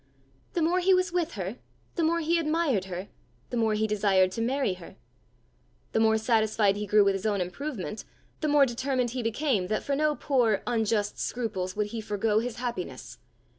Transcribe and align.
The 0.53 0.63
more 0.63 0.79
he 0.79 0.95
was 0.95 1.13
with 1.13 1.33
her, 1.33 1.57
the 1.93 2.01
more 2.01 2.21
he 2.21 2.39
admired 2.39 2.85
her, 2.85 3.09
the 3.51 3.55
more 3.57 3.75
he 3.75 3.85
desired 3.85 4.31
to 4.31 4.41
marry 4.41 4.73
her; 4.81 4.95
the 5.91 5.99
more 5.99 6.17
satisfied 6.17 6.75
he 6.75 6.87
grew 6.87 7.03
with 7.03 7.13
his 7.13 7.27
own 7.27 7.39
improvement, 7.39 8.03
the 8.39 8.47
more 8.47 8.65
determined 8.65 9.11
he 9.11 9.21
became 9.21 9.67
that 9.67 9.83
for 9.83 9.95
no 9.95 10.15
poor, 10.15 10.63
unjust 10.65 11.19
scruples 11.19 11.75
would 11.75 11.91
he 11.93 12.01
forgo 12.01 12.39
his 12.39 12.55
happiness. 12.55 13.19